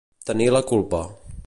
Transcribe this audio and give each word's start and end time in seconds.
Tenir 0.29 0.47
la 0.55 0.63
culpa. 0.73 1.05